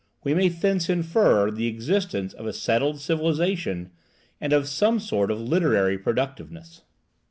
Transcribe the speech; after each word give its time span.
We 0.23 0.33
may 0.33 0.47
thence 0.49 0.89
infer 0.89 1.51
the 1.51 1.67
existence 1.67 2.33
of 2.33 2.47
a 2.47 2.53
settled 2.53 2.99
civilization 2.99 3.91
and 4.41 4.51
of 4.51 4.67
some 4.67 4.99
sort 4.99 5.29
of 5.29 5.39
literary 5.39 5.99
productiveness. 5.99 6.81